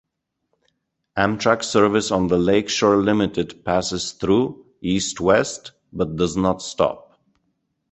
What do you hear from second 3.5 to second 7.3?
passes through, east-west, but does not stop.